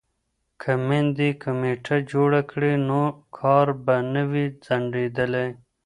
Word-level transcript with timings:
که 0.61 0.71
میندې 0.87 1.29
کمیټه 1.43 1.97
جوړه 2.11 2.41
کړي 2.51 2.73
نو 2.87 3.01
کار 3.37 3.67
به 3.85 3.95
نه 4.13 4.23
وي 4.31 4.45
ځنډیدلی. 4.65 5.47